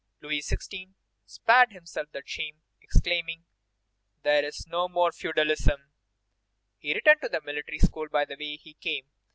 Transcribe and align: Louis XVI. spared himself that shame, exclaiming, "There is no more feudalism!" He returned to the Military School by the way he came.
Louis 0.19 0.39
XVI. 0.41 0.95
spared 1.27 1.73
himself 1.73 2.11
that 2.11 2.27
shame, 2.27 2.63
exclaiming, 2.81 3.43
"There 4.23 4.43
is 4.43 4.65
no 4.65 4.89
more 4.89 5.11
feudalism!" 5.11 5.91
He 6.79 6.95
returned 6.95 7.21
to 7.21 7.29
the 7.29 7.39
Military 7.39 7.77
School 7.77 8.07
by 8.09 8.25
the 8.25 8.35
way 8.35 8.55
he 8.55 8.73
came. 8.73 9.05